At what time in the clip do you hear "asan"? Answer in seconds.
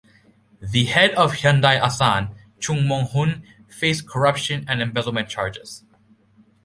1.79-2.29